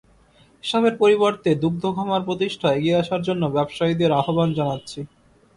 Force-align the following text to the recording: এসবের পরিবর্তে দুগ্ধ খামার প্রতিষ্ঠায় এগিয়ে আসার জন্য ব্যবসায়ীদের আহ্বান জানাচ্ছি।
এসবের 0.63 0.93
পরিবর্তে 1.01 1.49
দুগ্ধ 1.63 1.83
খামার 1.95 2.21
প্রতিষ্ঠায় 2.27 2.77
এগিয়ে 2.77 2.99
আসার 3.01 3.21
জন্য 3.27 3.43
ব্যবসায়ীদের 3.55 4.11
আহ্বান 4.13 4.49
জানাচ্ছি। 4.59 4.99